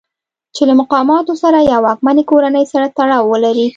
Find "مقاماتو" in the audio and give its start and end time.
0.81-1.33